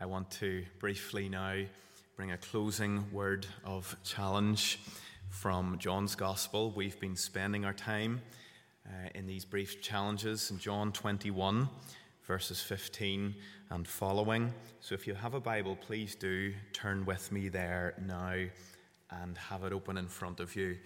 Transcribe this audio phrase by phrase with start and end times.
[0.00, 1.56] I want to briefly now
[2.16, 4.78] bring a closing word of challenge
[5.30, 6.70] from John's Gospel.
[6.70, 8.20] We've been spending our time
[8.86, 11.68] uh, in these brief challenges in John 21,
[12.22, 13.34] verses 15
[13.70, 14.54] and following.
[14.78, 18.44] So if you have a Bible, please do turn with me there now
[19.10, 20.76] and have it open in front of you,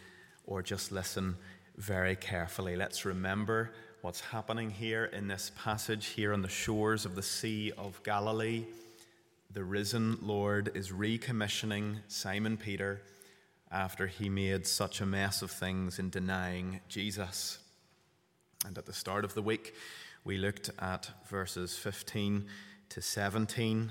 [0.46, 1.37] or just listen
[1.76, 2.74] very carefully.
[2.74, 7.70] Let's remember what's happening here in this passage here on the shores of the Sea
[7.76, 8.65] of Galilee.
[9.51, 13.01] The risen Lord is recommissioning Simon Peter
[13.71, 17.59] after he made such a mess of things in denying Jesus.
[18.66, 19.74] And at the start of the week,
[20.23, 22.46] we looked at verses 15
[22.90, 23.90] to 17,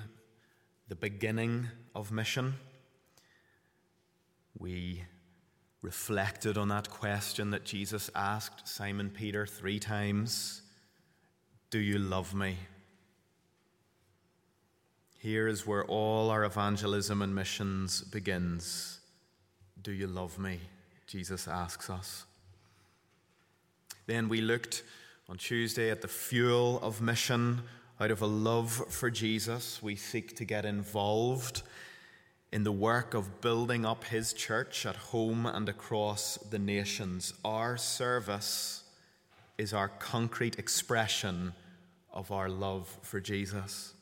[0.89, 2.53] the beginning of mission.
[4.59, 5.05] We
[5.81, 10.61] reflected on that question that Jesus asked Simon Peter three times
[11.71, 12.57] Do you love me?
[15.19, 18.99] Here is where all our evangelism and missions begins.
[19.81, 20.59] Do you love me?
[21.07, 22.25] Jesus asks us.
[24.05, 24.83] Then we looked
[25.27, 27.61] on Tuesday at the fuel of mission.
[27.99, 31.63] Out of a love for Jesus, we seek to get involved
[32.51, 37.33] in the work of building up his church at home and across the nations.
[37.43, 38.83] Our service
[39.57, 41.53] is our concrete expression
[42.13, 43.93] of our love for Jesus.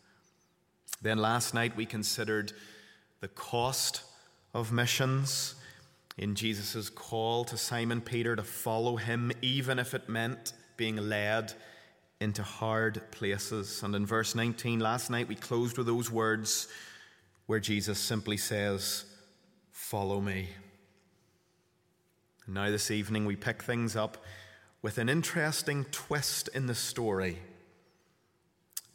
[1.05, 2.51] Then last night we considered
[3.21, 4.01] the cost
[4.55, 5.53] of missions
[6.17, 11.53] in Jesus' call to Simon Peter to follow him, even if it meant being led
[12.19, 13.83] into hard places.
[13.83, 16.69] And in verse 19, last night we closed with those words
[17.45, 19.05] where Jesus simply says,
[19.71, 20.49] Follow me.
[22.47, 24.17] And now, this evening, we pick things up
[24.81, 27.37] with an interesting twist in the story,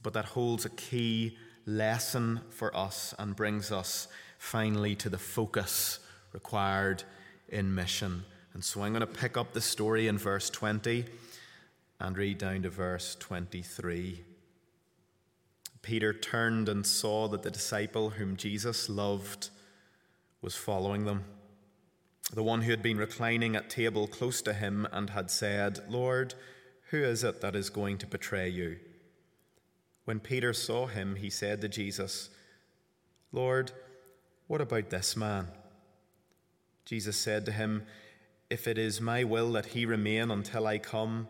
[0.02, 1.36] but that holds a key
[1.70, 4.08] lesson for us and brings us
[4.38, 6.00] finally to the focus
[6.32, 7.04] required
[7.48, 8.24] in mission.
[8.54, 11.04] And so I'm going to pick up the story in verse 20
[12.00, 14.24] and read down to verse 23.
[15.82, 19.50] Peter turned and saw that the disciple whom Jesus loved
[20.42, 21.24] was following them.
[22.32, 26.34] The one who had been reclining at table close to him and had said, Lord,
[26.90, 28.78] who is it that is going to betray you?
[30.04, 32.30] When Peter saw him, he said to Jesus,
[33.32, 33.72] Lord,
[34.46, 35.48] what about this man?
[36.84, 37.84] Jesus said to him,
[38.48, 41.28] If it is my will that he remain until I come,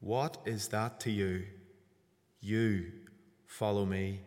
[0.00, 1.44] what is that to you?
[2.40, 2.92] You
[3.46, 4.20] follow me.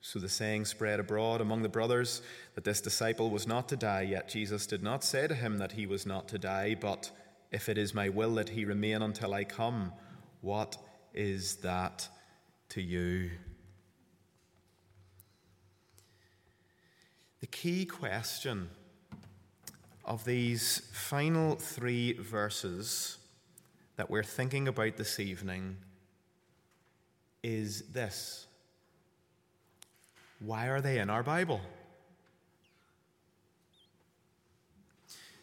[0.00, 2.22] So the saying spread abroad among the brothers
[2.54, 5.72] that this disciple was not to die, yet Jesus did not say to him that
[5.72, 7.10] he was not to die, but
[7.52, 9.92] if it is my will that he remain until I come,
[10.40, 10.78] what
[11.12, 12.08] is that
[12.70, 13.30] to you?
[17.40, 18.68] The key question
[20.04, 23.18] of these final three verses
[23.96, 25.76] that we're thinking about this evening
[27.42, 28.46] is this
[30.38, 31.60] Why are they in our Bible?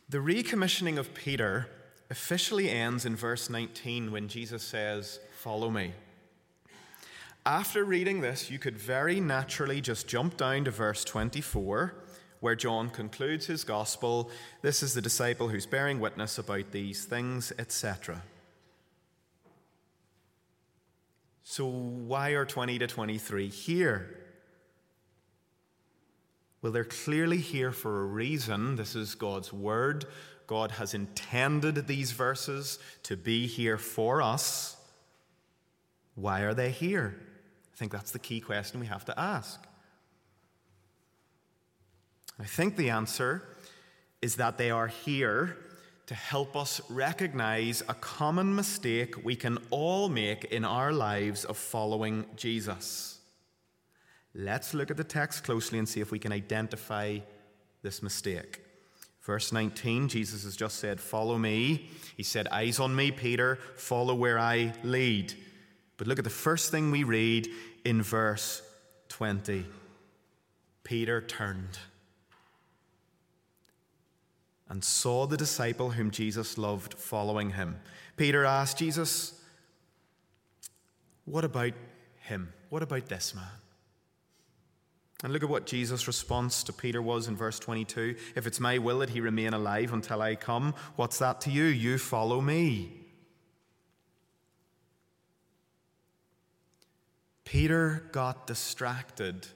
[0.10, 1.68] The recommissioning of Peter
[2.10, 5.94] officially ends in verse 19 when Jesus says, Follow me.
[7.48, 11.96] After reading this, you could very naturally just jump down to verse 24
[12.42, 14.30] where John concludes his gospel.
[14.62, 18.22] This is the disciple who's bearing witness about these things, etc.
[21.44, 24.20] So, why are 20 to 23 here?
[26.62, 28.76] Well, they're clearly here for a reason.
[28.76, 30.04] This is God's word.
[30.48, 34.76] God has intended these verses to be here for us.
[36.16, 37.22] Why are they here?
[37.78, 39.64] I think that's the key question we have to ask.
[42.40, 43.44] I think the answer
[44.20, 45.58] is that they are here
[46.08, 51.56] to help us recognize a common mistake we can all make in our lives of
[51.56, 53.20] following Jesus.
[54.34, 57.20] Let's look at the text closely and see if we can identify
[57.84, 58.60] this mistake.
[59.22, 61.92] Verse 19, Jesus has just said, Follow me.
[62.16, 65.36] He said, Eyes on me, Peter, follow where I lead.
[65.98, 67.50] But look at the first thing we read
[67.84, 68.62] in verse
[69.10, 69.66] 20.
[70.84, 71.80] Peter turned.
[74.70, 77.80] and saw the disciple whom Jesus loved following him.
[78.16, 79.42] Peter asked Jesus,
[81.26, 81.74] What about
[82.20, 82.52] him?
[82.70, 83.46] What about this man?
[85.24, 88.16] And look at what Jesus' response to Peter was in verse 22.
[88.36, 91.64] If it's my will that he remain alive until I come, what's that to you?
[91.64, 93.07] You follow me.
[97.48, 99.48] Peter got distracted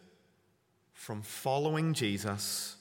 [0.94, 2.78] from following Jesus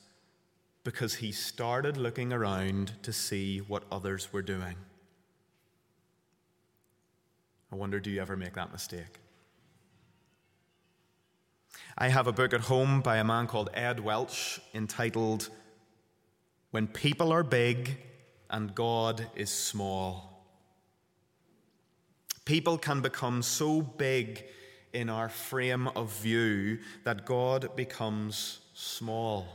[0.84, 4.76] because he started looking around to see what others were doing.
[7.72, 9.18] I wonder, do you ever make that mistake?
[11.98, 15.50] I have a book at home by a man called Ed Welch entitled
[16.70, 17.96] When People Are Big
[18.48, 20.46] and God is Small.
[22.44, 24.44] People can become so big
[24.92, 29.46] in our frame of view that God becomes small.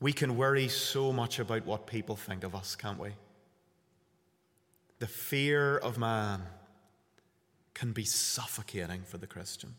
[0.00, 3.10] We can worry so much about what people think of us, can't we?
[4.98, 6.42] The fear of man
[7.74, 9.74] can be suffocating for the Christian.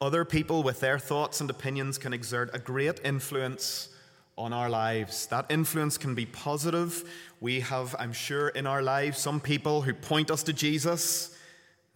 [0.00, 3.88] Other people with their thoughts and opinions can exert a great influence
[4.36, 5.26] on our lives.
[5.26, 7.02] That influence can be positive.
[7.40, 11.36] We have, I'm sure, in our lives some people who point us to Jesus.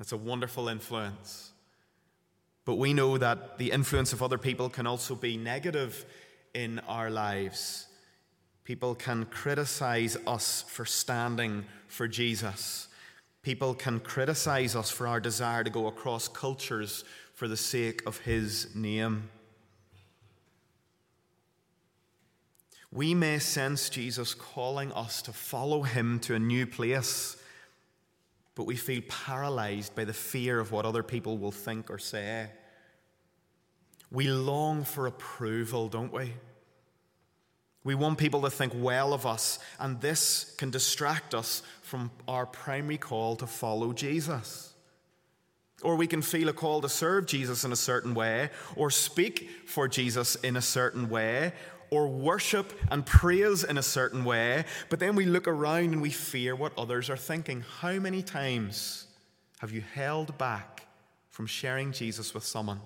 [0.03, 1.53] That's a wonderful influence.
[2.65, 6.05] But we know that the influence of other people can also be negative
[6.55, 7.87] in our lives.
[8.65, 12.89] People can criticize us for standing for Jesus.
[13.43, 17.05] People can criticize us for our desire to go across cultures
[17.35, 19.31] for the sake of his name.
[22.91, 27.37] We may sense Jesus calling us to follow him to a new place,
[28.55, 32.49] but we feel paralyzed by the fear of what other people will think or say.
[34.11, 36.35] We long for approval, don't we?
[37.85, 42.47] We want people to think well of us, and this can distract us from our
[42.47, 44.73] primary call to follow Jesus.
[45.83, 49.51] Or we can feel a call to serve Jesus in a certain way, or speak
[49.67, 51.55] for Jesus in a certain way,
[51.93, 56.09] or worship and praise in a certain way, but then we look around and we
[56.09, 57.63] fear what others are thinking.
[57.81, 59.09] How many times
[59.59, 60.87] have you held back
[61.29, 62.81] from sharing Jesus with someone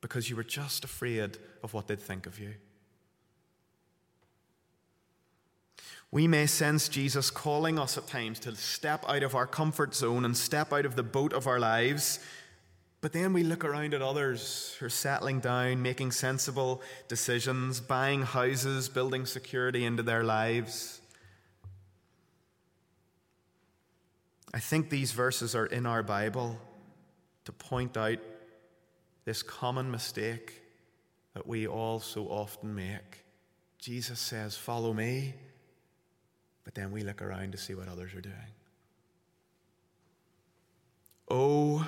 [0.00, 2.54] because you were just afraid of what they'd think of you?
[6.10, 10.24] We may sense Jesus calling us at times to step out of our comfort zone
[10.24, 12.18] and step out of the boat of our lives.
[13.04, 18.22] But then we look around at others who are settling down, making sensible decisions, buying
[18.22, 21.02] houses, building security into their lives.
[24.54, 26.58] I think these verses are in our Bible
[27.44, 28.20] to point out
[29.26, 30.62] this common mistake
[31.34, 33.22] that we all so often make.
[33.78, 35.34] Jesus says, Follow me.
[36.64, 38.54] But then we look around to see what others are doing.
[41.30, 41.86] Oh,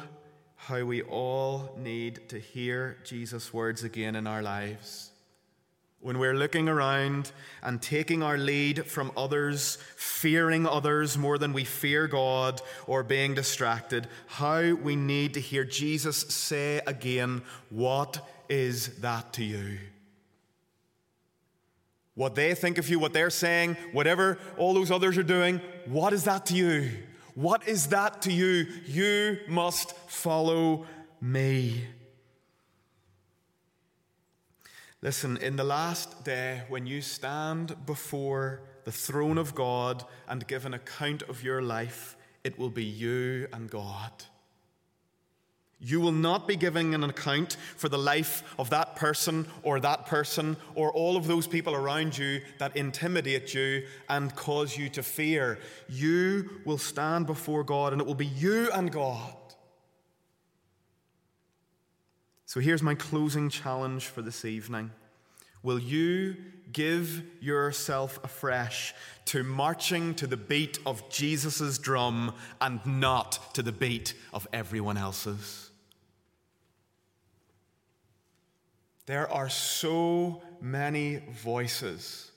[0.67, 5.13] how we all need to hear Jesus' words again in our lives.
[6.01, 7.31] When we're looking around
[7.63, 13.33] and taking our lead from others, fearing others more than we fear God, or being
[13.33, 18.19] distracted, how we need to hear Jesus say again, What
[18.49, 19.79] is that to you?
[22.17, 26.13] What they think of you, what they're saying, whatever all those others are doing, what
[26.13, 26.91] is that to you?
[27.37, 28.67] What is that to you?
[28.87, 30.87] You must follow
[31.21, 31.85] me.
[35.03, 40.65] Listen, in the last day, when you stand before the throne of God and give
[40.65, 44.13] an account of your life, it will be you and God.
[45.79, 50.07] You will not be giving an account for the life of that person or that
[50.07, 55.03] person or all of those people around you that intimidate you and cause you to
[55.03, 55.59] fear.
[55.89, 59.35] You will stand before God and it will be you and God.
[62.47, 64.93] So here's my closing challenge for this evening.
[65.63, 66.37] Will you
[66.73, 68.95] give yourself afresh
[69.27, 74.97] to marching to the beat of Jesus' drum and not to the beat of everyone
[74.97, 75.66] else's?
[79.07, 82.31] There are so many voices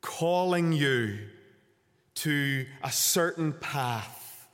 [0.00, 1.18] calling you
[2.14, 4.48] to a certain path.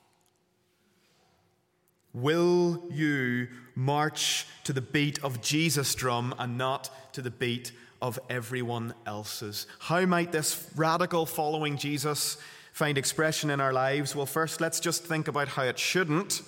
[2.14, 8.18] Will you march to the beat of Jesus' drum and not to the beat of
[8.30, 9.66] everyone else's?
[9.78, 12.38] How might this radical following Jesus
[12.72, 14.16] find expression in our lives?
[14.16, 16.40] Well, first, let's just think about how it shouldn't.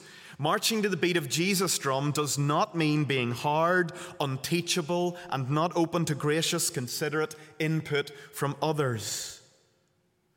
[0.43, 5.71] Marching to the beat of Jesus' drum does not mean being hard, unteachable, and not
[5.77, 9.41] open to gracious, considerate input from others.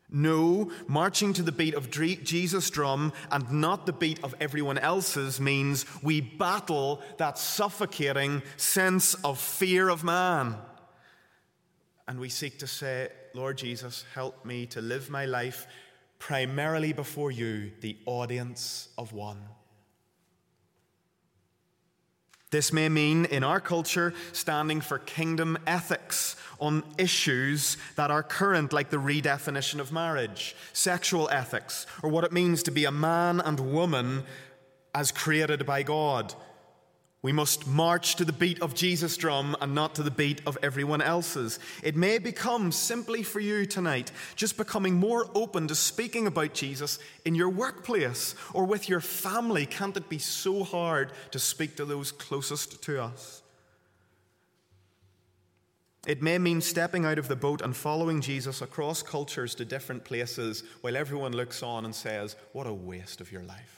[0.08, 5.42] No, marching to the beat of Jesus' drum and not the beat of everyone else's
[5.42, 10.56] means we battle that suffocating sense of fear of man.
[12.08, 15.66] And we seek to say, Lord Jesus, help me to live my life
[16.20, 19.42] primarily before you, the audience of one.
[22.56, 28.72] This may mean, in our culture, standing for kingdom ethics on issues that are current,
[28.72, 33.42] like the redefinition of marriage, sexual ethics, or what it means to be a man
[33.42, 34.24] and woman
[34.94, 36.34] as created by God,
[37.26, 40.60] we must march to the beat of Jesus' drum and not to the beat of
[40.62, 41.58] everyone else's.
[41.82, 47.00] It may become simply for you tonight, just becoming more open to speaking about Jesus
[47.26, 49.66] in your workplace or with your family.
[49.66, 53.42] Can't it be so hard to speak to those closest to us?
[56.06, 60.06] It may mean stepping out of the boat and following Jesus across cultures to different
[60.06, 63.75] places while everyone looks on and says, What a waste of your life.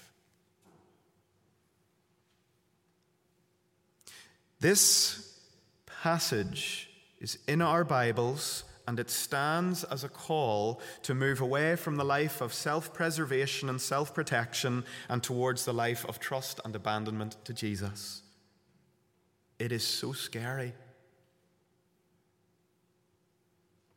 [4.60, 5.40] This
[5.86, 11.98] passage is in our Bibles and it stands as a call to move away from
[11.98, 16.76] the life of self preservation and self protection and towards the life of trust and
[16.76, 18.22] abandonment to Jesus.
[19.60, 20.74] It is so scary.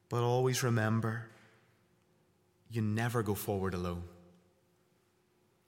[0.09, 1.27] But always remember
[2.71, 4.03] you never go forward alone.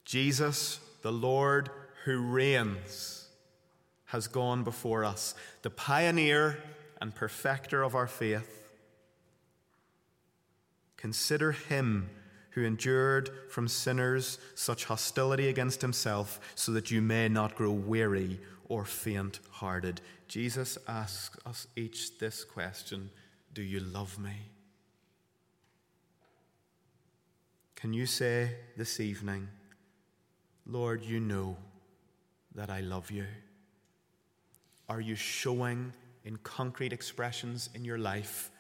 [0.05, 1.71] Jesus, the Lord
[2.05, 3.22] who reigns,
[4.13, 6.63] has gone before us, the pioneer
[7.01, 8.71] and perfecter of our faith.
[10.99, 12.11] Consider him
[12.51, 18.39] who endured from sinners such hostility against himself, so that you may not grow weary
[18.69, 20.03] or faint hearted.
[20.29, 23.09] Jesus asks us each this question
[23.55, 24.37] Do you love me?
[27.77, 29.49] Can you say this evening,
[30.67, 31.57] Lord, you know
[32.55, 33.25] that I love you?
[34.93, 35.91] Are you showing
[36.23, 38.51] in concrete expressions in your life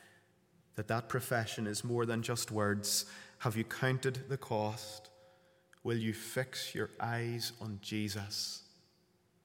[0.76, 3.04] that that profession is more than just words?
[3.40, 5.10] Have you counted the cost?
[5.84, 8.62] Will you fix your eyes on Jesus